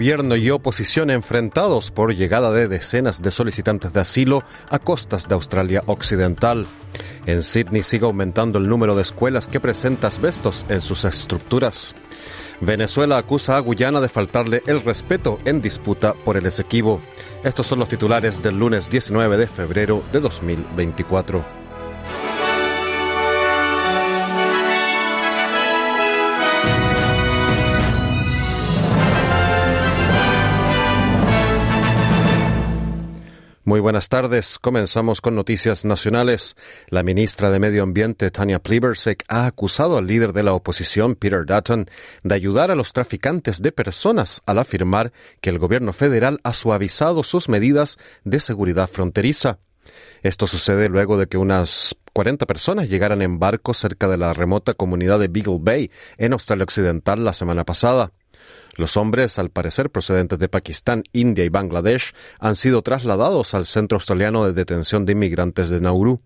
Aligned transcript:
Gobierno 0.00 0.34
y 0.34 0.48
oposición 0.48 1.10
enfrentados 1.10 1.90
por 1.90 2.14
llegada 2.14 2.50
de 2.52 2.68
decenas 2.68 3.20
de 3.20 3.30
solicitantes 3.30 3.92
de 3.92 4.00
asilo 4.00 4.42
a 4.70 4.78
costas 4.78 5.28
de 5.28 5.34
Australia 5.34 5.82
Occidental. 5.84 6.66
En 7.26 7.42
Sydney 7.42 7.82
sigue 7.82 8.06
aumentando 8.06 8.58
el 8.58 8.66
número 8.66 8.96
de 8.96 9.02
escuelas 9.02 9.46
que 9.46 9.60
presenta 9.60 10.06
asbestos 10.06 10.64
en 10.70 10.80
sus 10.80 11.04
estructuras. 11.04 11.94
Venezuela 12.62 13.18
acusa 13.18 13.58
a 13.58 13.60
Guyana 13.60 14.00
de 14.00 14.08
faltarle 14.08 14.62
el 14.66 14.82
respeto 14.82 15.38
en 15.44 15.60
disputa 15.60 16.14
por 16.14 16.38
el 16.38 16.46
Esequibo. 16.46 17.02
Estos 17.44 17.66
son 17.66 17.80
los 17.80 17.90
titulares 17.90 18.42
del 18.42 18.58
lunes 18.58 18.88
19 18.88 19.36
de 19.36 19.48
febrero 19.48 20.02
de 20.14 20.20
2024. 20.20 21.59
Muy 33.70 33.78
buenas 33.78 34.08
tardes. 34.08 34.58
Comenzamos 34.58 35.20
con 35.20 35.36
noticias 35.36 35.84
nacionales. 35.84 36.56
La 36.88 37.04
ministra 37.04 37.50
de 37.50 37.60
Medio 37.60 37.84
Ambiente, 37.84 38.32
Tania 38.32 38.58
Plibersek, 38.58 39.24
ha 39.28 39.46
acusado 39.46 39.96
al 39.96 40.08
líder 40.08 40.32
de 40.32 40.42
la 40.42 40.54
oposición, 40.54 41.14
Peter 41.14 41.46
Dutton, 41.46 41.88
de 42.24 42.34
ayudar 42.34 42.72
a 42.72 42.74
los 42.74 42.92
traficantes 42.92 43.62
de 43.62 43.70
personas 43.70 44.42
al 44.44 44.58
afirmar 44.58 45.12
que 45.40 45.50
el 45.50 45.60
gobierno 45.60 45.92
federal 45.92 46.40
ha 46.42 46.52
suavizado 46.52 47.22
sus 47.22 47.48
medidas 47.48 47.96
de 48.24 48.40
seguridad 48.40 48.90
fronteriza. 48.90 49.60
Esto 50.24 50.48
sucede 50.48 50.88
luego 50.88 51.16
de 51.16 51.28
que 51.28 51.38
unas 51.38 51.94
40 52.12 52.46
personas 52.46 52.88
llegaran 52.88 53.22
en 53.22 53.38
barco 53.38 53.72
cerca 53.72 54.08
de 54.08 54.16
la 54.16 54.32
remota 54.32 54.74
comunidad 54.74 55.20
de 55.20 55.28
Beagle 55.28 55.58
Bay, 55.60 55.92
en 56.18 56.32
Australia 56.32 56.64
Occidental, 56.64 57.24
la 57.24 57.34
semana 57.34 57.64
pasada. 57.64 58.10
Los 58.76 58.96
hombres, 58.96 59.38
al 59.38 59.50
parecer 59.50 59.90
procedentes 59.90 60.38
de 60.38 60.48
Pakistán, 60.48 61.02
India 61.12 61.44
y 61.44 61.48
Bangladesh, 61.48 62.14
han 62.38 62.56
sido 62.56 62.82
trasladados 62.82 63.54
al 63.54 63.66
Centro 63.66 63.96
Australiano 63.96 64.44
de 64.44 64.52
Detención 64.52 65.06
de 65.06 65.12
Inmigrantes 65.12 65.68
de 65.70 65.80
Nauru. 65.80 66.20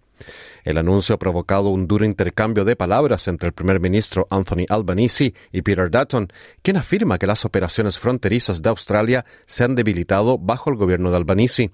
El 0.65 0.79
anuncio 0.79 1.15
ha 1.15 1.19
provocado 1.19 1.69
un 1.69 1.87
duro 1.87 2.05
intercambio 2.05 2.65
de 2.65 2.77
palabras 2.77 3.29
entre 3.29 3.49
el 3.49 3.53
primer 3.53 3.81
ministro 3.81 4.27
Anthony 4.31 4.65
Albanese 4.69 5.35
y 5.53 5.63
Peter 5.63 5.91
Dutton, 5.91 6.33
quien 6.63 6.77
afirma 6.77 7.19
que 7.19 7.27
las 7.27 7.45
operaciones 7.45 7.99
fronterizas 7.99 8.63
de 8.63 8.71
Australia 8.71 9.25
se 9.47 9.65
han 9.65 9.75
debilitado 9.75 10.39
bajo 10.39 10.71
el 10.71 10.77
gobierno 10.77 11.11
de 11.11 11.17
Albanese. 11.17 11.71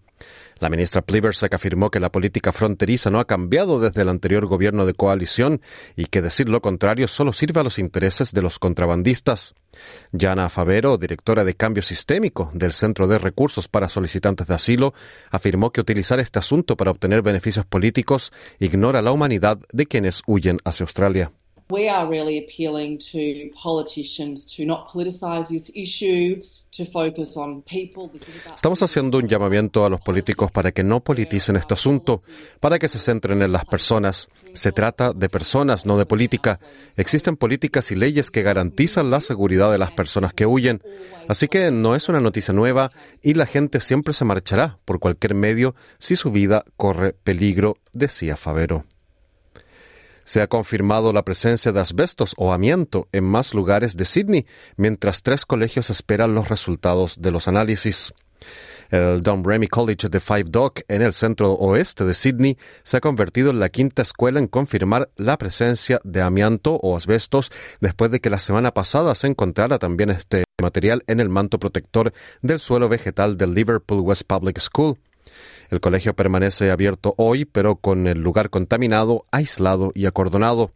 La 0.58 0.68
ministra 0.68 1.00
Plibersek 1.00 1.54
afirmó 1.54 1.90
que 1.90 2.00
la 2.00 2.12
política 2.12 2.52
fronteriza 2.52 3.08
no 3.08 3.18
ha 3.18 3.26
cambiado 3.26 3.80
desde 3.80 4.02
el 4.02 4.10
anterior 4.10 4.46
gobierno 4.46 4.84
de 4.84 4.92
coalición 4.92 5.62
y 5.96 6.04
que 6.04 6.20
decir 6.20 6.50
lo 6.50 6.60
contrario 6.60 7.08
solo 7.08 7.32
sirve 7.32 7.60
a 7.60 7.64
los 7.64 7.78
intereses 7.78 8.32
de 8.32 8.42
los 8.42 8.58
contrabandistas. 8.58 9.54
Jana 10.12 10.50
Favero, 10.50 10.98
directora 10.98 11.44
de 11.44 11.54
Cambio 11.54 11.82
Sistémico 11.82 12.50
del 12.52 12.72
Centro 12.72 13.06
de 13.06 13.18
Recursos 13.18 13.68
para 13.68 13.88
Solicitantes 13.88 14.48
de 14.48 14.54
Asilo, 14.54 14.92
afirmó 15.30 15.70
que 15.70 15.80
utilizar 15.80 16.20
este 16.20 16.38
asunto 16.38 16.76
para 16.76 16.90
obtener 16.90 17.22
beneficios 17.22 17.64
políticos 17.64 18.30
ignora 18.58 19.02
la 19.02 19.12
humanidad 19.12 19.58
de 19.72 19.86
quienes 19.86 20.22
huyen 20.26 20.58
hacia 20.64 20.84
Australia. 20.84 21.32
Estamos 28.54 28.82
haciendo 28.82 29.18
un 29.18 29.28
llamamiento 29.28 29.84
a 29.84 29.90
los 29.90 30.00
políticos 30.00 30.52
para 30.52 30.70
que 30.70 30.84
no 30.84 31.00
politicen 31.00 31.56
este 31.56 31.74
asunto, 31.74 32.22
para 32.60 32.78
que 32.78 32.88
se 32.88 33.00
centren 33.00 33.42
en 33.42 33.50
las 33.50 33.64
personas. 33.64 34.28
Se 34.54 34.70
trata 34.70 35.12
de 35.12 35.28
personas, 35.28 35.84
no 35.84 35.98
de 35.98 36.06
política. 36.06 36.60
Existen 36.96 37.36
políticas 37.36 37.90
y 37.90 37.96
leyes 37.96 38.30
que 38.30 38.42
garantizan 38.42 39.10
la 39.10 39.20
seguridad 39.20 39.72
de 39.72 39.78
las 39.78 39.90
personas 39.90 40.32
que 40.32 40.46
huyen. 40.46 40.80
Así 41.28 41.48
que 41.48 41.72
no 41.72 41.96
es 41.96 42.08
una 42.08 42.20
noticia 42.20 42.54
nueva 42.54 42.92
y 43.20 43.34
la 43.34 43.46
gente 43.46 43.80
siempre 43.80 44.14
se 44.14 44.24
marchará 44.24 44.78
por 44.84 45.00
cualquier 45.00 45.34
medio 45.34 45.74
si 45.98 46.14
su 46.14 46.30
vida 46.30 46.64
corre 46.76 47.14
peligro, 47.14 47.78
decía 47.92 48.36
Favero. 48.36 48.84
Se 50.24 50.42
ha 50.42 50.46
confirmado 50.46 51.12
la 51.12 51.24
presencia 51.24 51.72
de 51.72 51.80
asbestos 51.80 52.34
o 52.36 52.52
amianto 52.52 53.08
en 53.12 53.24
más 53.24 53.54
lugares 53.54 53.96
de 53.96 54.04
Sydney, 54.04 54.46
mientras 54.76 55.22
tres 55.22 55.46
colegios 55.46 55.90
esperan 55.90 56.34
los 56.34 56.48
resultados 56.48 57.20
de 57.20 57.30
los 57.30 57.48
análisis. 57.48 58.12
El 58.90 59.22
Don 59.22 59.44
Remy 59.44 59.68
College 59.68 60.08
de 60.08 60.18
Five 60.18 60.46
Dock, 60.48 60.80
en 60.88 61.02
el 61.02 61.12
centro 61.12 61.52
oeste 61.52 62.04
de 62.04 62.14
Sydney, 62.14 62.58
se 62.82 62.96
ha 62.96 63.00
convertido 63.00 63.50
en 63.50 63.60
la 63.60 63.68
quinta 63.68 64.02
escuela 64.02 64.40
en 64.40 64.48
confirmar 64.48 65.10
la 65.16 65.38
presencia 65.38 66.00
de 66.02 66.22
amianto 66.22 66.74
o 66.74 66.96
asbestos 66.96 67.52
después 67.80 68.10
de 68.10 68.20
que 68.20 68.30
la 68.30 68.40
semana 68.40 68.72
pasada 68.72 69.14
se 69.14 69.28
encontrara 69.28 69.78
también 69.78 70.10
este 70.10 70.44
material 70.60 71.04
en 71.06 71.20
el 71.20 71.28
manto 71.28 71.58
protector 71.58 72.12
del 72.42 72.58
suelo 72.58 72.88
vegetal 72.88 73.36
del 73.36 73.54
Liverpool 73.54 74.00
West 74.00 74.24
Public 74.26 74.58
School. 74.58 74.98
El 75.70 75.80
colegio 75.80 76.14
permanece 76.14 76.70
abierto 76.70 77.14
hoy, 77.16 77.44
pero 77.44 77.76
con 77.76 78.08
el 78.08 78.20
lugar 78.20 78.50
contaminado, 78.50 79.24
aislado 79.30 79.92
y 79.94 80.06
acordonado. 80.06 80.72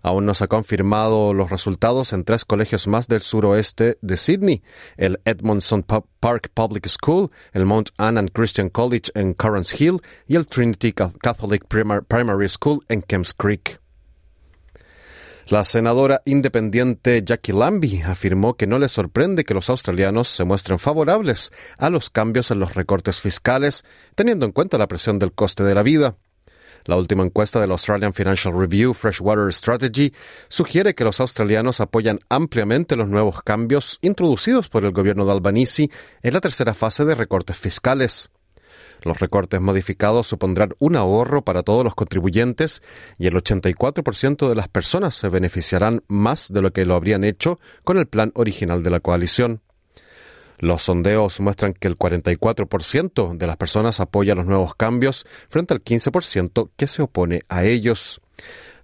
Aún 0.00 0.26
no 0.26 0.34
se 0.34 0.44
han 0.44 0.48
confirmado 0.48 1.34
los 1.34 1.50
resultados 1.50 2.12
en 2.12 2.24
tres 2.24 2.44
colegios 2.44 2.86
más 2.86 3.08
del 3.08 3.20
suroeste 3.20 3.98
de 4.00 4.16
Sydney, 4.16 4.62
el 4.96 5.20
Edmondson 5.24 5.82
Park 5.82 6.50
Public 6.54 6.88
School, 6.88 7.30
el 7.52 7.66
Mount 7.66 7.90
Annan 7.98 8.28
Christian 8.28 8.68
College 8.68 9.10
en 9.14 9.34
Currants 9.34 9.80
Hill 9.80 10.00
y 10.26 10.36
el 10.36 10.46
Trinity 10.46 10.92
Catholic 10.92 11.66
Primary 11.66 12.48
School 12.48 12.84
en 12.88 13.02
Kemps 13.02 13.34
Creek. 13.34 13.81
La 15.48 15.64
senadora 15.64 16.22
independiente 16.24 17.22
Jackie 17.24 17.52
Lambie 17.52 18.04
afirmó 18.04 18.54
que 18.54 18.68
no 18.68 18.78
le 18.78 18.88
sorprende 18.88 19.44
que 19.44 19.54
los 19.54 19.68
australianos 19.70 20.28
se 20.28 20.44
muestren 20.44 20.78
favorables 20.78 21.52
a 21.78 21.90
los 21.90 22.10
cambios 22.10 22.50
en 22.52 22.60
los 22.60 22.74
recortes 22.74 23.20
fiscales, 23.20 23.84
teniendo 24.14 24.46
en 24.46 24.52
cuenta 24.52 24.78
la 24.78 24.86
presión 24.86 25.18
del 25.18 25.32
coste 25.32 25.64
de 25.64 25.74
la 25.74 25.82
vida. 25.82 26.16
La 26.84 26.96
última 26.96 27.24
encuesta 27.24 27.60
del 27.60 27.72
Australian 27.72 28.14
Financial 28.14 28.54
Review 28.56 28.94
Freshwater 28.94 29.52
Strategy 29.52 30.12
sugiere 30.48 30.94
que 30.94 31.04
los 31.04 31.20
australianos 31.20 31.80
apoyan 31.80 32.18
ampliamente 32.28 32.96
los 32.96 33.08
nuevos 33.08 33.42
cambios 33.42 33.98
introducidos 34.00 34.68
por 34.68 34.84
el 34.84 34.92
gobierno 34.92 35.24
de 35.24 35.32
Albanese 35.32 35.90
en 36.22 36.34
la 36.34 36.40
tercera 36.40 36.74
fase 36.74 37.04
de 37.04 37.14
recortes 37.14 37.56
fiscales. 37.56 38.30
Los 39.02 39.18
recortes 39.18 39.60
modificados 39.60 40.28
supondrán 40.28 40.70
un 40.78 40.96
ahorro 40.96 41.42
para 41.42 41.62
todos 41.62 41.84
los 41.84 41.94
contribuyentes 41.94 42.82
y 43.18 43.26
el 43.26 43.34
84% 43.34 44.48
de 44.48 44.54
las 44.54 44.68
personas 44.68 45.14
se 45.16 45.28
beneficiarán 45.28 46.02
más 46.08 46.52
de 46.52 46.62
lo 46.62 46.72
que 46.72 46.84
lo 46.84 46.94
habrían 46.94 47.24
hecho 47.24 47.58
con 47.84 47.98
el 47.98 48.06
plan 48.06 48.32
original 48.34 48.82
de 48.82 48.90
la 48.90 49.00
coalición. 49.00 49.60
Los 50.58 50.82
sondeos 50.82 51.40
muestran 51.40 51.72
que 51.72 51.88
el 51.88 51.98
44% 51.98 53.36
de 53.36 53.46
las 53.48 53.56
personas 53.56 53.98
apoya 53.98 54.36
los 54.36 54.46
nuevos 54.46 54.76
cambios 54.76 55.26
frente 55.48 55.74
al 55.74 55.82
15% 55.82 56.70
que 56.76 56.86
se 56.86 57.02
opone 57.02 57.42
a 57.48 57.64
ellos. 57.64 58.20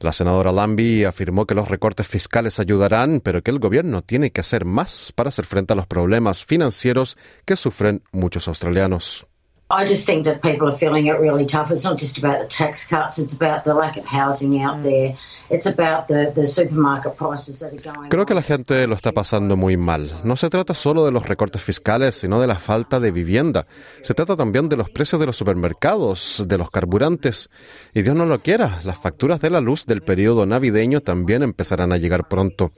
La 0.01 0.13
senadora 0.13 0.51
Lambie 0.51 1.07
afirmó 1.07 1.47
que 1.47 1.55
los 1.55 1.69
recortes 1.69 2.09
fiscales 2.09 2.59
ayudarán, 2.59 3.21
pero 3.21 3.43
que 3.43 3.53
el 3.53 3.61
gobierno 3.61 4.03
tiene 4.03 4.33
que 4.33 4.41
hacer 4.41 4.65
más 4.65 5.13
para 5.15 5.29
hacer 5.29 5.47
frente 5.47 5.73
a 5.73 5.77
los 5.77 5.87
problemas 5.87 6.45
financieros 6.45 7.17
que 7.45 7.55
sufren 7.55 8.03
muchos 8.11 8.49
australianos. 8.49 9.29
I 9.71 9.85
just 9.87 10.07
think 10.07 10.25
that 10.25 10.41
people 10.41 10.67
are 10.67 10.73
feeling 10.73 11.09
it 11.09 11.21
really 11.21 11.45
tough. 11.45 11.71
It's 11.71 11.85
not 11.85 11.99
just 11.99 12.17
about 12.17 12.41
the 12.41 12.47
tax 12.47 12.87
cuts, 12.87 13.19
it's 13.19 13.35
about 13.35 13.65
the 13.65 13.75
lack 13.75 13.99
of 13.99 14.07
housing 14.07 14.63
out 14.63 14.83
there. 14.83 15.15
It's 15.51 15.67
about 15.67 16.09
the, 16.09 16.33
the 16.35 16.47
supermarket 16.47 17.17
prices 17.17 17.59
that 17.61 17.73
are 17.73 17.95
going 17.95 18.09
Creo 18.09 18.25
que 18.25 18.35
la 18.35 18.43
gente 18.43 18.87
lo 18.87 18.95
está 18.95 19.13
pasando 19.13 19.57
muy 19.57 19.77
mal. 19.77 20.21
No 20.25 20.37
se 20.37 20.49
trata 20.49 20.73
solo 20.73 21.05
de 21.05 21.13
los 21.13 21.27
recortes 21.27 21.63
fiscales, 21.63 22.15
sino 22.15 22.41
de 22.41 22.47
la 22.47 22.59
falta 22.59 22.99
de 22.99 23.11
vivienda. 23.11 23.65
Se 24.03 24.15
trata 24.15 24.37
también 24.37 24.71
de 24.71 24.77
los 24.77 24.89
precios 24.89 25.21
de 25.21 25.27
los 25.27 25.37
supermercados, 25.37 26.45
de 26.47 26.57
los 26.57 26.71
carburantes. 26.71 27.51
Y 27.93 28.01
Dios 28.01 28.17
no 28.17 28.25
lo 28.25 28.43
quiera, 28.43 28.81
las 28.85 28.99
facturas 28.99 29.41
de 29.41 29.51
la 29.51 29.61
luz 29.61 29.85
del 29.85 30.03
periodo 30.03 30.47
navideño 30.47 31.01
también 31.03 31.43
empezarán 31.43 31.93
a 31.93 31.99
llegar 31.99 32.29
pronto. 32.29 32.71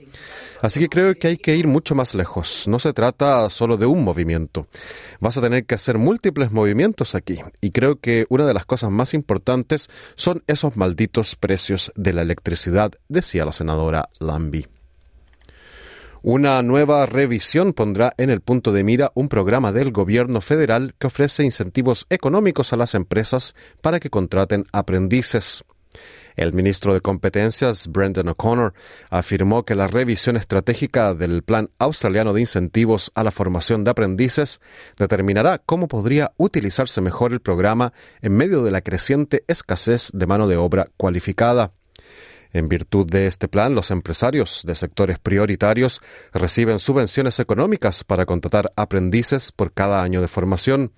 Así 0.61 0.79
que 0.81 0.89
creo 0.89 1.15
que 1.15 1.27
hay 1.27 1.37
que 1.37 1.55
ir 1.55 1.67
mucho 1.67 1.95
más 1.95 2.13
lejos. 2.15 2.67
No 2.67 2.79
se 2.79 2.93
trata 2.93 3.49
solo 3.49 3.77
de 3.77 3.85
un 3.85 4.03
movimiento. 4.03 4.67
Vas 5.19 5.37
a 5.37 5.41
tener 5.41 5.65
que 5.65 5.75
hacer 5.75 5.97
múltiples 5.97 6.51
movimientos 6.51 6.80
aquí. 7.13 7.39
Y 7.61 7.71
creo 7.71 7.99
que 7.99 8.25
una 8.29 8.45
de 8.45 8.53
las 8.53 8.65
cosas 8.65 8.91
más 8.91 9.13
importantes 9.13 9.89
son 10.15 10.43
esos 10.47 10.77
malditos 10.77 11.35
precios 11.35 11.91
de 11.95 12.13
la 12.13 12.21
electricidad, 12.21 12.91
decía 13.07 13.45
la 13.45 13.51
senadora 13.51 14.09
Lambie. 14.19 14.67
Una 16.23 16.61
nueva 16.61 17.05
revisión 17.07 17.73
pondrá 17.73 18.13
en 18.17 18.29
el 18.29 18.41
punto 18.41 18.71
de 18.71 18.83
mira 18.83 19.11
un 19.15 19.27
programa 19.27 19.71
del 19.71 19.91
gobierno 19.91 20.39
federal 20.39 20.93
que 20.99 21.07
ofrece 21.07 21.43
incentivos 21.43 22.05
económicos 22.11 22.73
a 22.73 22.77
las 22.77 22.93
empresas 22.93 23.55
para 23.81 23.99
que 23.99 24.11
contraten 24.11 24.65
aprendices. 24.71 25.63
El 26.35 26.53
ministro 26.53 26.93
de 26.93 27.01
Competencias, 27.01 27.87
Brendan 27.87 28.29
O'Connor, 28.29 28.73
afirmó 29.09 29.65
que 29.65 29.75
la 29.75 29.87
revisión 29.87 30.37
estratégica 30.37 31.13
del 31.13 31.43
Plan 31.43 31.69
Australiano 31.79 32.33
de 32.33 32.41
Incentivos 32.41 33.11
a 33.15 33.23
la 33.23 33.31
Formación 33.31 33.83
de 33.83 33.91
Aprendices 33.91 34.61
determinará 34.97 35.59
cómo 35.59 35.87
podría 35.87 36.31
utilizarse 36.37 37.01
mejor 37.01 37.33
el 37.33 37.41
programa 37.41 37.93
en 38.21 38.35
medio 38.35 38.63
de 38.63 38.71
la 38.71 38.81
creciente 38.81 39.43
escasez 39.47 40.11
de 40.13 40.27
mano 40.27 40.47
de 40.47 40.57
obra 40.57 40.87
cualificada. 40.97 41.73
En 42.53 42.67
virtud 42.67 43.07
de 43.07 43.27
este 43.27 43.47
plan, 43.47 43.75
los 43.75 43.91
empresarios 43.91 44.63
de 44.65 44.75
sectores 44.75 45.19
prioritarios 45.19 46.01
reciben 46.33 46.79
subvenciones 46.79 47.39
económicas 47.39 48.03
para 48.03 48.25
contratar 48.25 48.71
aprendices 48.75 49.51
por 49.51 49.71
cada 49.73 50.01
año 50.01 50.21
de 50.21 50.27
formación. 50.27 50.91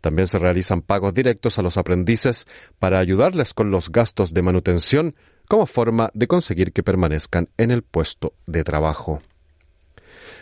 También 0.00 0.28
se 0.28 0.38
realizan 0.38 0.82
pagos 0.82 1.14
directos 1.14 1.58
a 1.58 1.62
los 1.62 1.76
aprendices 1.76 2.46
para 2.78 2.98
ayudarles 2.98 3.54
con 3.54 3.70
los 3.70 3.90
gastos 3.90 4.32
de 4.34 4.42
manutención 4.42 5.14
como 5.48 5.66
forma 5.66 6.10
de 6.14 6.28
conseguir 6.28 6.72
que 6.72 6.82
permanezcan 6.82 7.48
en 7.56 7.70
el 7.70 7.82
puesto 7.82 8.34
de 8.46 8.62
trabajo. 8.62 9.20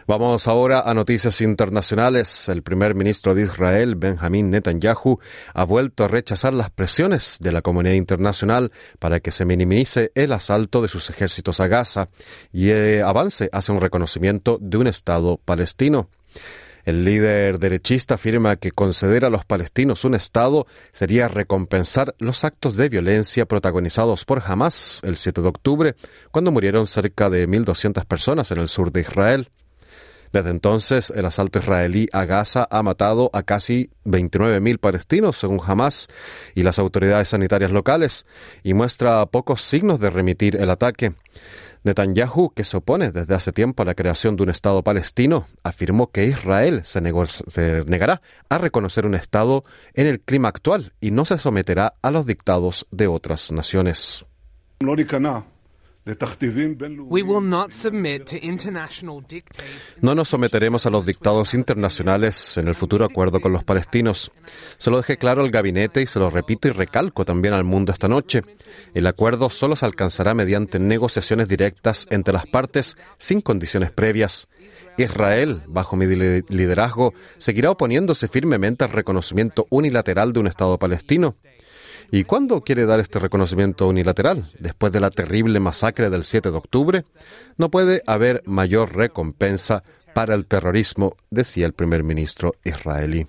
Vamos 0.08 0.48
ahora 0.48 0.80
a 0.80 0.94
noticias 0.94 1.42
internacionales. 1.42 2.48
El 2.48 2.62
primer 2.62 2.94
ministro 2.94 3.34
de 3.34 3.42
Israel, 3.42 3.94
Benjamin 3.94 4.50
Netanyahu, 4.50 5.18
ha 5.52 5.64
vuelto 5.64 6.02
a 6.02 6.08
rechazar 6.08 6.54
las 6.54 6.70
presiones 6.70 7.36
de 7.40 7.52
la 7.52 7.60
comunidad 7.60 7.94
internacional 7.94 8.72
para 8.98 9.20
que 9.20 9.30
se 9.30 9.44
minimice 9.44 10.10
el 10.14 10.32
asalto 10.32 10.80
de 10.80 10.88
sus 10.88 11.10
ejércitos 11.10 11.60
a 11.60 11.68
Gaza 11.68 12.08
y 12.52 12.70
eh, 12.70 13.02
avance 13.02 13.50
hacia 13.52 13.74
un 13.74 13.82
reconocimiento 13.82 14.56
de 14.62 14.78
un 14.78 14.86
Estado 14.86 15.36
palestino. 15.44 16.08
El 16.88 17.04
líder 17.04 17.58
derechista 17.58 18.14
afirma 18.14 18.56
que 18.56 18.70
conceder 18.70 19.26
a 19.26 19.28
los 19.28 19.44
palestinos 19.44 20.06
un 20.06 20.14
Estado 20.14 20.66
sería 20.90 21.28
recompensar 21.28 22.14
los 22.18 22.44
actos 22.44 22.76
de 22.76 22.88
violencia 22.88 23.44
protagonizados 23.44 24.24
por 24.24 24.42
Hamas 24.46 25.02
el 25.04 25.16
7 25.16 25.42
de 25.42 25.48
octubre, 25.48 25.96
cuando 26.30 26.50
murieron 26.50 26.86
cerca 26.86 27.28
de 27.28 27.46
1.200 27.46 28.06
personas 28.06 28.52
en 28.52 28.58
el 28.60 28.68
sur 28.68 28.90
de 28.90 29.02
Israel. 29.02 29.50
Desde 30.32 30.48
entonces, 30.48 31.10
el 31.14 31.26
asalto 31.26 31.58
israelí 31.58 32.08
a 32.10 32.24
Gaza 32.24 32.66
ha 32.70 32.82
matado 32.82 33.28
a 33.34 33.42
casi 33.42 33.90
29.000 34.06 34.78
palestinos, 34.78 35.36
según 35.36 35.60
Hamas 35.66 36.08
y 36.54 36.62
las 36.62 36.78
autoridades 36.78 37.28
sanitarias 37.28 37.70
locales, 37.70 38.24
y 38.62 38.72
muestra 38.72 39.26
pocos 39.26 39.60
signos 39.60 40.00
de 40.00 40.08
remitir 40.08 40.56
el 40.56 40.70
ataque. 40.70 41.12
Netanyahu, 41.84 42.50
que 42.54 42.64
se 42.64 42.76
opone 42.76 43.12
desde 43.12 43.34
hace 43.34 43.52
tiempo 43.52 43.82
a 43.82 43.86
la 43.86 43.94
creación 43.94 44.36
de 44.36 44.42
un 44.42 44.50
Estado 44.50 44.82
palestino, 44.82 45.46
afirmó 45.62 46.10
que 46.10 46.26
Israel 46.26 46.82
se, 46.84 47.00
negará 47.86 48.20
a 48.48 48.58
reconocer 48.58 49.06
un 49.06 49.14
Estado 49.14 49.62
en 49.94 50.06
el 50.06 50.20
clima 50.20 50.48
actual 50.48 50.92
y 51.00 51.10
no 51.10 51.24
se 51.24 51.38
someterá 51.38 51.94
a 52.02 52.10
los 52.10 52.26
dictados 52.26 52.86
de 52.90 53.06
otras 53.06 53.52
naciones. 53.52 54.26
Nos 60.14 60.28
someteremos 60.28 60.86
a 60.86 60.90
los 60.90 61.04
dictados 61.04 61.54
internacionales 61.54 62.56
en 62.56 62.68
el 62.68 62.74
futuro 62.74 63.04
acuerdo 63.04 63.40
con 63.40 63.52
los 63.52 63.64
palestinos. 63.64 64.30
Se 64.78 64.90
lo 64.90 64.98
dejé 64.98 65.16
claro 65.16 65.42
al 65.42 65.50
gabinete 65.50 66.02
y 66.02 66.06
se 66.06 66.18
lo 66.18 66.30
repito 66.30 66.68
y 66.68 66.70
recalco 66.70 67.24
también 67.24 67.54
al 67.54 67.64
mundo 67.64 67.92
esta 67.92 68.08
noche. 68.08 68.42
El 68.94 69.06
acuerdo 69.06 69.50
solo 69.50 69.76
se 69.76 69.86
alcanzará 69.86 70.34
mediante 70.34 70.78
negociaciones 70.78 71.48
directas 71.48 72.06
entre 72.10 72.34
las 72.34 72.46
partes 72.46 72.96
sin 73.18 73.40
condiciones 73.40 73.90
previas. 73.92 74.48
Israel, 74.96 75.62
bajo 75.66 75.96
mi 75.96 76.06
liderazgo, 76.06 77.14
seguirá 77.38 77.70
oponiéndose 77.70 78.28
firmemente 78.28 78.84
al 78.84 78.90
reconocimiento 78.90 79.66
unilateral 79.70 80.32
de 80.32 80.40
un 80.40 80.46
Estado 80.46 80.78
palestino. 80.78 81.34
¿Y 82.10 82.24
cuándo 82.24 82.62
quiere 82.62 82.86
dar 82.86 83.00
este 83.00 83.18
reconocimiento 83.18 83.86
unilateral? 83.86 84.50
Después 84.58 84.92
de 84.92 85.00
la 85.00 85.10
terrible 85.10 85.60
masacre 85.60 86.08
del 86.08 86.24
7 86.24 86.50
de 86.50 86.56
octubre, 86.56 87.04
no 87.58 87.70
puede 87.70 88.02
haber 88.06 88.42
mayor 88.46 88.96
recompensa 88.96 89.82
para 90.14 90.34
el 90.34 90.46
terrorismo, 90.46 91.16
decía 91.30 91.66
el 91.66 91.74
primer 91.74 92.02
ministro 92.04 92.54
israelí. 92.64 93.26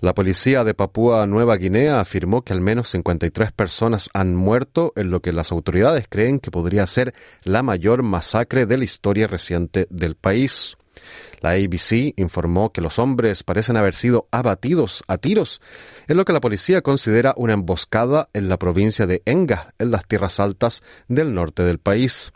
La 0.00 0.14
policía 0.14 0.62
de 0.62 0.74
Papúa 0.74 1.26
Nueva 1.26 1.56
Guinea 1.56 2.00
afirmó 2.00 2.42
que 2.42 2.52
al 2.52 2.60
menos 2.60 2.88
53 2.90 3.52
personas 3.52 4.10
han 4.14 4.34
muerto 4.34 4.92
en 4.94 5.10
lo 5.10 5.20
que 5.20 5.32
las 5.32 5.50
autoridades 5.50 6.06
creen 6.08 6.38
que 6.38 6.50
podría 6.52 6.86
ser 6.86 7.14
la 7.42 7.62
mayor 7.62 8.02
masacre 8.02 8.66
de 8.66 8.78
la 8.78 8.84
historia 8.84 9.26
reciente 9.26 9.86
del 9.90 10.14
país. 10.14 10.76
La 11.40 11.50
ABC 11.50 12.14
informó 12.16 12.72
que 12.72 12.80
los 12.80 12.98
hombres 12.98 13.42
parecen 13.42 13.76
haber 13.76 13.94
sido 13.94 14.28
abatidos 14.30 15.04
a 15.08 15.18
tiros, 15.18 15.60
en 16.08 16.16
lo 16.16 16.24
que 16.24 16.32
la 16.32 16.40
policía 16.40 16.82
considera 16.82 17.34
una 17.36 17.52
emboscada 17.52 18.28
en 18.32 18.48
la 18.48 18.58
provincia 18.58 19.06
de 19.06 19.22
Enga, 19.24 19.74
en 19.78 19.90
las 19.90 20.06
tierras 20.06 20.40
altas 20.40 20.82
del 21.08 21.34
norte 21.34 21.62
del 21.62 21.78
país. 21.78 22.32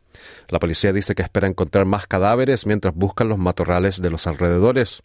La 0.48 0.58
policía 0.58 0.92
dice 0.92 1.14
que 1.14 1.22
espera 1.22 1.48
encontrar 1.48 1.86
más 1.86 2.06
cadáveres 2.06 2.66
mientras 2.66 2.94
buscan 2.94 3.28
los 3.28 3.38
matorrales 3.38 4.00
de 4.00 4.10
los 4.10 4.26
alrededores. 4.26 5.02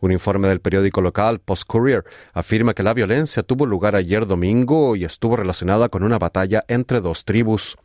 Un 0.00 0.12
informe 0.12 0.48
del 0.48 0.60
periódico 0.60 1.00
local 1.00 1.40
Post 1.40 1.64
Courier 1.66 2.04
afirma 2.32 2.74
que 2.74 2.82
la 2.82 2.94
violencia 2.94 3.42
tuvo 3.42 3.66
lugar 3.66 3.96
ayer 3.96 4.26
domingo 4.26 4.96
y 4.96 5.04
estuvo 5.04 5.36
relacionada 5.36 5.88
con 5.88 6.02
una 6.02 6.18
batalla 6.18 6.64
entre 6.68 7.00
dos 7.00 7.24
tribus. 7.24 7.76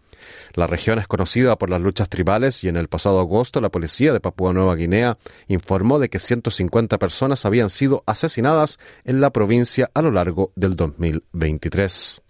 La 0.54 0.68
región 0.68 1.00
es 1.00 1.07
conocida 1.07 1.57
por 1.57 1.69
las 1.69 1.81
luchas 1.81 2.10
tribales 2.10 2.63
y 2.63 2.68
en 2.68 2.77
el 2.77 2.88
pasado 2.88 3.19
agosto 3.19 3.62
la 3.62 3.69
policía 3.69 4.13
de 4.13 4.19
Papúa 4.19 4.54
Nueva 4.54 4.75
Guinea 4.75 5.18
informó 5.48 6.00
de 6.00 6.10
que 6.10 6.19
150 6.19 6.98
personas 6.98 7.45
habían 7.45 7.69
sido 7.69 8.04
asesinadas 8.06 8.80
en 9.04 9.22
la 9.22 9.31
provincia 9.31 9.89
a 9.94 10.01
lo 10.01 10.12
largo 10.12 10.51
del 10.56 10.75
2023. 10.75 12.22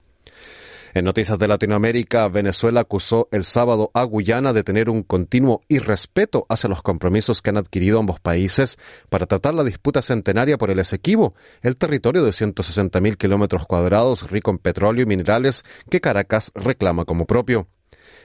En 0.95 1.03
noticias 1.03 1.37
de 1.37 1.49
Latinoamérica, 1.49 2.25
Venezuela 2.29 2.79
acusó 2.79 3.27
el 3.33 3.43
sábado 3.43 3.91
a 3.93 4.03
Guyana 4.03 4.53
de 4.53 4.63
tener 4.63 4.89
un 4.89 5.03
continuo 5.03 5.61
irrespeto 5.67 6.45
hacia 6.47 6.69
los 6.69 6.81
compromisos 6.81 7.41
que 7.41 7.49
han 7.49 7.57
adquirido 7.57 7.99
ambos 7.99 8.21
países 8.21 8.77
para 9.09 9.25
tratar 9.25 9.55
la 9.55 9.65
disputa 9.65 10.01
centenaria 10.01 10.57
por 10.57 10.71
el 10.71 10.79
Esequibo, 10.79 11.35
el 11.61 11.75
territorio 11.75 12.23
de 12.23 12.31
160.000 12.31 13.17
kilómetros 13.17 13.65
cuadrados 13.65 14.31
rico 14.31 14.51
en 14.51 14.57
petróleo 14.57 15.03
y 15.03 15.05
minerales 15.05 15.65
que 15.89 15.99
Caracas 15.99 16.53
reclama 16.55 17.03
como 17.03 17.25
propio. 17.25 17.67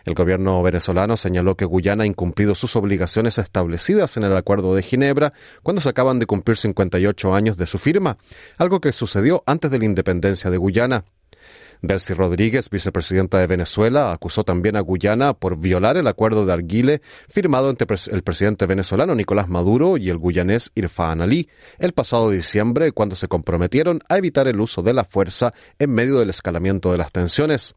El 0.05 0.15
gobierno 0.15 0.63
venezolano 0.63 1.17
señaló 1.17 1.57
que 1.57 1.65
Guyana 1.65 2.05
ha 2.05 2.07
incumplido 2.07 2.55
sus 2.55 2.77
obligaciones 2.77 3.39
establecidas 3.39 4.17
en 4.17 4.25
el 4.25 4.37
Acuerdo 4.37 4.75
de 4.75 4.83
Ginebra 4.83 5.33
cuando 5.63 5.81
se 5.81 5.89
acaban 5.89 6.19
de 6.19 6.27
cumplir 6.27 6.57
58 6.57 7.35
años 7.35 7.57
de 7.57 7.67
su 7.67 7.79
firma, 7.79 8.19
algo 8.59 8.81
que 8.81 8.93
sucedió 8.93 9.43
antes 9.47 9.71
de 9.71 9.79
la 9.79 9.85
independencia 9.85 10.51
de 10.51 10.57
Guyana. 10.57 11.05
Delcy 11.83 12.13
Rodríguez, 12.13 12.69
vicepresidenta 12.69 13.39
de 13.39 13.47
Venezuela, 13.47 14.13
acusó 14.13 14.45
también 14.45 14.77
a 14.77 14.81
Guyana 14.81 15.33
por 15.33 15.59
violar 15.59 15.97
el 15.97 16.07
acuerdo 16.07 16.45
de 16.45 16.53
Arguile 16.53 17.01
firmado 17.29 17.71
entre 17.71 17.87
el 18.11 18.23
presidente 18.23 18.67
venezolano 18.67 19.15
Nicolás 19.15 19.49
Maduro 19.49 19.97
y 19.97 20.11
el 20.11 20.19
guyanés 20.19 20.73
Irfan 20.75 21.23
Ali 21.23 21.49
el 21.79 21.93
pasado 21.93 22.31
diciembre 22.31 22.93
cuando 22.93 23.17
se 23.17 23.29
comprometieron 23.29 24.01
a 24.09 24.19
evitar 24.19 24.47
el 24.47 24.61
uso 24.61 24.83
de 24.83 24.93
la 24.93 25.05
fuerza 25.05 25.53
en 25.79 25.91
medio 25.91 26.19
del 26.19 26.31
escalamiento 26.31 26.93
de 26.93 26.99
las 26.99 27.13
tensiones. 27.13 27.75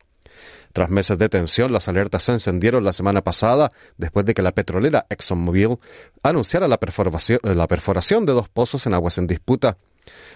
Tras 0.73 0.89
meses 0.89 1.19
de 1.19 1.29
tensión, 1.29 1.71
las 1.71 1.87
alertas 1.87 2.23
se 2.23 2.31
encendieron 2.31 2.83
la 2.83 2.93
semana 2.93 3.21
pasada 3.21 3.71
después 3.97 4.25
de 4.25 4.33
que 4.33 4.41
la 4.41 4.53
petrolera 4.53 5.05
ExxonMobil 5.07 5.77
anunciara 6.23 6.67
la 6.67 6.79
perforación, 6.79 7.39
la 7.43 7.67
perforación 7.67 8.25
de 8.25 8.33
dos 8.33 8.49
pozos 8.49 8.87
en 8.87 8.95
aguas 8.95 9.19
en 9.19 9.27
disputa. 9.27 9.77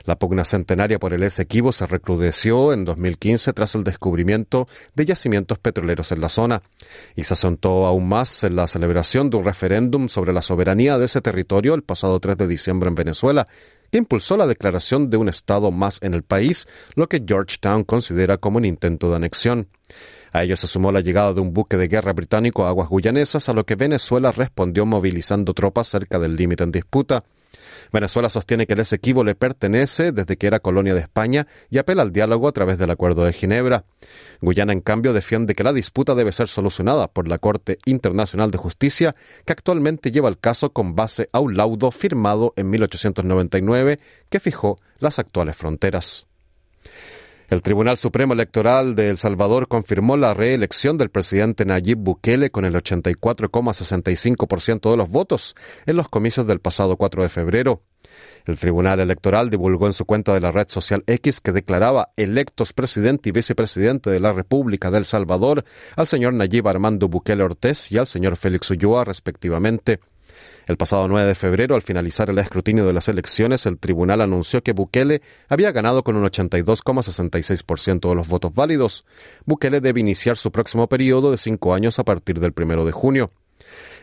La 0.06 0.16
pugna 0.18 0.46
centenaria 0.46 1.00
por 1.00 1.14
el 1.14 1.24
Esequibo 1.24 1.72
se 1.72 1.88
recrudeció 1.88 2.72
en 2.72 2.86
2015 2.86 3.52
tras 3.52 3.76
el 3.76 3.84
descubrimiento 3.84 4.68
de 4.94 5.06
yacimientos 5.06 5.58
petroleros 5.58 6.12
en 6.12 6.22
la 6.22 6.30
zona 6.30 6.62
y 7.16 7.24
se 7.24 7.34
asentó 7.34 7.86
aún 7.88 8.08
más 8.08 8.44
en 8.44 8.56
la 8.56 8.68
celebración 8.68 9.30
de 9.30 9.38
un 9.38 9.44
referéndum 9.44 10.08
sobre 10.08 10.34
la 10.34 10.42
soberanía 10.42 10.98
de 10.98 11.06
ese 11.06 11.20
territorio 11.20 11.74
el 11.74 11.84
pasado 11.84 12.20
3 12.20 12.38
de 12.38 12.48
diciembre 12.48 12.90
en 12.90 12.96
Venezuela, 12.96 13.48
que 13.92 13.98
impulsó 13.98 14.38
la 14.38 14.48
declaración 14.48 15.10
de 15.10 15.18
un 15.18 15.30
Estado 15.30 15.72
más 15.72 16.02
en 16.02 16.14
el 16.14 16.24
país, 16.24 16.68
lo 16.96 17.10
que 17.10 17.24
Georgetown 17.26 17.84
considera 17.84 18.38
como 18.38 18.58
un 18.60 18.66
intento 18.66 19.10
de 19.10 19.16
anexión. 19.18 19.68
A 20.38 20.44
ello 20.44 20.56
se 20.56 20.68
sumó 20.68 20.92
la 20.92 21.02
llegada 21.02 21.34
de 21.34 21.42
un 21.42 21.52
buque 21.52 21.78
de 21.78 21.88
guerra 21.88 22.14
británico 22.14 22.64
a 22.64 22.70
aguas 22.70 22.90
guyanesas, 22.90 23.50
a 23.50 23.54
lo 23.54 23.66
que 23.66 23.74
Venezuela 23.74 24.32
respondió 24.32 24.86
movilizando 24.86 25.56
tropas 25.56 25.88
cerca 25.88 26.20
del 26.20 26.36
límite 26.36 26.64
en 26.64 26.72
disputa. 26.72 27.24
Venezuela 27.92 28.30
sostiene 28.30 28.68
que 28.68 28.74
el 28.74 28.82
Esequibo 28.82 29.24
le 29.24 29.34
pertenece 29.34 30.12
desde 30.12 30.38
que 30.38 30.46
era 30.46 30.60
colonia 30.60 30.94
de 30.94 31.00
España 31.00 31.48
y 31.72 31.80
apela 31.80 32.04
al 32.04 32.14
diálogo 32.14 32.48
a 32.48 32.52
través 32.52 32.78
del 32.78 32.92
Acuerdo 32.92 33.26
de 33.26 33.34
Ginebra. 33.34 33.86
Guyana, 34.40 34.74
en 34.74 34.82
cambio, 34.82 35.12
defiende 35.12 35.56
que 35.56 35.64
la 35.64 35.74
disputa 35.74 36.14
debe 36.14 36.32
ser 36.32 36.50
solucionada 36.50 37.08
por 37.08 37.28
la 37.28 37.40
Corte 37.40 37.80
Internacional 37.86 38.52
de 38.52 38.60
Justicia, 38.60 39.16
que 39.44 39.54
actualmente 39.54 40.12
lleva 40.12 40.30
el 40.30 40.38
caso 40.38 40.72
con 40.72 40.94
base 40.94 41.30
a 41.34 41.40
un 41.40 41.58
laudo 41.58 41.90
firmado 41.90 42.54
en 42.58 42.70
1899 42.70 43.98
que 44.30 44.40
fijó 44.40 44.78
las 45.00 45.18
actuales 45.18 45.56
fronteras. 45.56 46.28
El 47.48 47.62
Tribunal 47.62 47.98
Supremo 47.98 48.34
Electoral 48.34 48.94
de 48.94 49.10
El 49.10 49.16
Salvador 49.16 49.70
confirmó 49.70 50.18
la 50.18 50.34
reelección 50.34 50.98
del 50.98 51.10
presidente 51.10 51.64
Nayib 51.64 51.98
Bukele 51.98 52.52
con 52.52 52.66
el 52.66 52.74
84,65% 52.74 54.92
de 54.92 54.98
los 54.98 55.08
votos 55.08 55.56
en 55.86 55.96
los 55.96 56.10
comicios 56.10 56.46
del 56.46 56.60
pasado 56.60 56.98
4 56.98 57.24
de 57.24 57.30
febrero. 57.30 57.84
El 58.46 58.60
Tribunal 58.60 59.00
Electoral 59.00 59.50
divulgó 59.50 59.88
en 59.88 59.94
su 59.94 60.04
cuenta 60.04 60.34
de 60.34 60.42
la 60.42 60.52
red 60.52 60.68
social 60.68 61.06
X 61.08 61.40
que 61.40 61.54
declaraba 61.54 62.12
electos 62.18 62.74
presidente 62.74 63.30
y 63.30 63.32
vicepresidente 63.32 64.10
de 64.10 64.20
la 64.20 64.34
República 64.34 64.92
de 64.92 64.98
El 64.98 65.06
Salvador 65.06 65.64
al 65.96 66.06
señor 66.06 66.34
Nayib 66.34 66.68
Armando 66.68 67.08
Bukele 67.08 67.44
Ortez 67.44 67.94
y 67.94 67.98
al 67.98 68.08
señor 68.08 68.36
Félix 68.36 68.72
Ulloa, 68.72 69.06
respectivamente. 69.06 70.02
El 70.68 70.78
pasado 70.78 71.08
9 71.08 71.28
de 71.28 71.36
febrero, 71.36 71.76
al 71.76 71.82
finalizar 71.82 72.30
el 72.30 72.38
escrutinio 72.40 72.86
de 72.86 72.94
las 72.94 73.08
elecciones, 73.08 73.66
el 73.66 73.80
tribunal 73.80 74.22
anunció 74.22 74.62
que 74.62 74.74
Bukele 74.74 75.22
había 75.48 75.72
ganado 75.72 76.04
con 76.04 76.16
un 76.16 76.26
82,66% 76.26 78.10
de 78.10 78.16
los 78.16 78.28
votos 78.28 78.54
válidos. 78.54 79.06
Bukele 79.46 79.82
debe 79.82 80.00
iniciar 80.00 80.38
su 80.38 80.52
próximo 80.52 80.88
periodo 80.88 81.32
de 81.32 81.38
cinco 81.38 81.74
años 81.74 82.00
a 82.00 82.04
partir 82.04 82.40
del 82.40 82.54
primero 82.54 82.86
de 82.86 82.92
junio. 82.92 83.30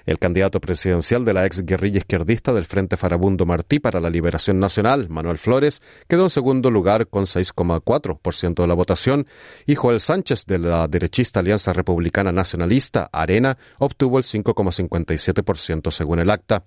El 0.06 0.18
candidato 0.18 0.60
presidencial 0.60 1.24
de 1.24 1.32
la 1.32 1.46
ex 1.46 1.64
guerrilla 1.64 1.98
izquierdista 1.98 2.52
del 2.52 2.66
Frente 2.66 2.96
Farabundo 2.96 3.46
Martí 3.46 3.78
para 3.78 4.00
la 4.00 4.10
Liberación 4.10 4.60
Nacional, 4.60 5.08
Manuel 5.08 5.38
Flores, 5.38 5.82
quedó 6.08 6.24
en 6.24 6.30
segundo 6.30 6.70
lugar 6.70 7.08
con 7.08 7.24
6,4% 7.24 8.54
de 8.54 8.66
la 8.66 8.74
votación 8.74 9.24
y 9.66 9.74
Joel 9.74 10.00
Sánchez 10.00 10.46
de 10.46 10.58
la 10.58 10.88
derechista 10.88 11.40
Alianza 11.40 11.72
Republicana 11.72 12.32
Nacionalista, 12.32 13.08
Arena, 13.12 13.56
obtuvo 13.78 14.18
el 14.18 14.24
5,57% 14.24 15.90
según 15.90 16.18
el 16.18 16.30
acta. 16.30 16.64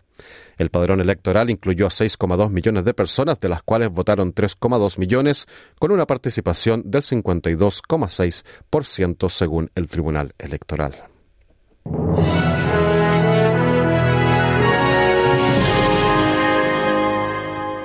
El 0.57 0.69
padrón 0.69 1.01
electoral 1.01 1.49
incluyó 1.49 1.87
a 1.87 1.89
6,2 1.89 2.49
millones 2.49 2.85
de 2.85 2.93
personas, 2.93 3.39
de 3.39 3.49
las 3.49 3.63
cuales 3.63 3.89
votaron 3.89 4.33
3,2 4.33 4.97
millones, 4.97 5.47
con 5.79 5.91
una 5.91 6.07
participación 6.07 6.83
del 6.85 7.03
52,6% 7.03 9.29
según 9.29 9.69
el 9.75 9.87
Tribunal 9.87 10.33
Electoral. 10.37 10.95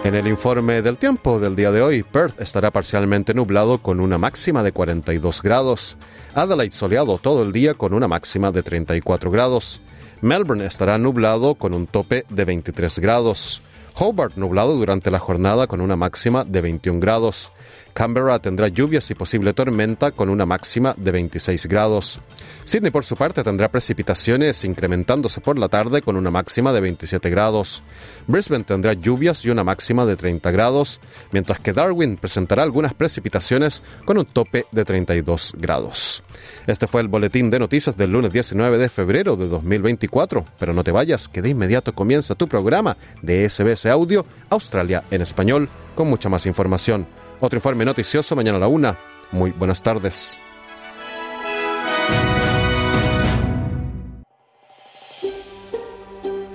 En 0.05 0.17
el 0.17 0.27
informe 0.27 0.83
del 0.83 0.99
tiempo 0.99 1.39
del 1.39 1.55
día 1.55 1.71
de 1.71 1.81
hoy, 1.81 2.03
Perth 2.03 2.41
estará 2.41 2.73
parcialmente 2.73 3.35
nublado 3.35 3.79
con 3.79 4.01
una 4.01 4.19
máxima 4.19 4.65
de 4.65 4.73
42 4.73 5.43
grados. 5.43 5.97
Adelaide 6.35 6.75
soleado 6.75 7.19
todo 7.19 7.45
el 7.45 7.53
día 7.53 7.75
con 7.75 7.95
una 7.95 8.09
máxima 8.09 8.51
de 8.51 8.65
34 8.65 9.31
grados. 9.31 9.81
Melbourne 10.21 10.67
estará 10.67 10.99
nublado 10.99 11.55
con 11.55 11.73
un 11.73 11.87
tope 11.87 12.25
de 12.29 12.45
23 12.45 12.99
grados. 12.99 13.63
Hobart 13.95 14.37
nublado 14.37 14.75
durante 14.75 15.13
la 15.13 15.21
jornada 15.21 15.69
con 15.69 15.81
una 15.81 15.95
máxima 15.95 16.45
de 16.45 16.63
21 16.63 16.99
grados. 16.99 17.53
Canberra 17.93 18.39
tendrá 18.39 18.69
lluvias 18.69 19.11
y 19.11 19.15
posible 19.15 19.53
tormenta 19.53 20.13
con 20.13 20.29
una 20.29 20.47
máxima 20.47 20.95
de 20.97 21.11
26 21.11 21.67
grados. 21.67 22.21
Sydney 22.65 22.91
por 22.91 23.05
su 23.05 23.17
parte 23.17 23.43
tendrá 23.43 23.69
precipitaciones 23.69 24.65
incrementándose 24.65 25.41
por 25.41 25.59
la 25.59 25.69
tarde 25.69 26.01
con 26.01 26.17
una 26.17 26.31
máxima 26.31 26.73
de 26.73 26.81
27 26.81 27.29
grados. 27.29 27.83
Brisbane 28.27 28.65
tendrá 28.65 28.95
lluvias 28.95 29.45
y 29.45 29.51
una 29.51 29.65
máxima 29.65 30.07
de 30.07 30.17
30 30.17 30.51
grados, 30.51 31.01
mientras 31.33 31.61
que 31.61 31.73
Darwin 31.73 32.17
presentará 32.17 32.63
algunas 32.63 32.95
precipitaciones 32.95 33.83
con 34.05 34.19
un 34.19 34.25
tope 34.25 34.67
de 34.73 34.85
32 34.85 35.55
grados. 35.59 36.23
Este 36.67 36.87
fue 36.87 37.03
el 37.03 37.09
boletín 37.09 37.51
de 37.51 37.59
noticias 37.59 37.97
del 37.97 38.13
lunes 38.13 38.33
19 38.33 38.79
de 38.79 38.89
febrero 38.89 39.37
de 39.37 39.49
2024, 39.49 40.45
pero 40.59 40.73
no 40.73 40.85
te 40.85 40.93
vayas, 40.93 41.29
que 41.29 41.43
de 41.43 41.51
inmediato 41.51 41.95
comienza 41.95 42.35
tu 42.35 42.49
programa 42.49 42.97
de 43.21 43.49
SBS 43.49 43.87
Audio 43.87 44.25
Australia 44.51 45.03
en 45.11 45.23
español 45.23 45.69
con 45.95 46.09
mucha 46.09 46.29
más 46.29 46.47
información. 46.47 47.07
Otro 47.45 47.57
informe 47.57 47.85
noticioso 47.85 48.37
mañana 48.37 48.59
a 48.59 48.61
la 48.61 48.69
una. 48.69 48.97
Muy 49.33 49.51
buenas 49.51 49.83
tardes. 49.83 50.39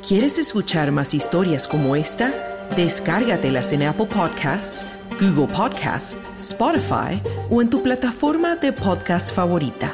¿Quieres 0.07 0.37
escuchar 0.37 0.93
más 0.93 1.13
historias 1.13 1.67
como 1.67 1.97
esta? 1.97 2.31
Descárgatelas 2.77 3.73
en 3.73 3.83
Apple 3.83 4.05
Podcasts, 4.05 4.87
Google 5.19 5.53
Podcasts, 5.53 6.15
Spotify 6.37 7.21
o 7.49 7.61
en 7.61 7.69
tu 7.69 7.83
plataforma 7.83 8.55
de 8.55 8.71
podcast 8.71 9.35
favorita. 9.35 9.93